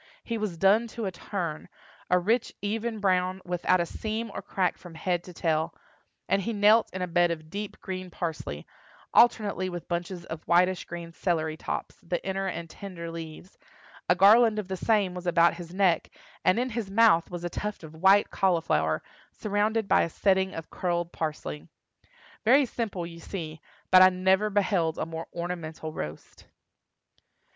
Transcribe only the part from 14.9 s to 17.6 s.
was about his neck, and in his mouth was a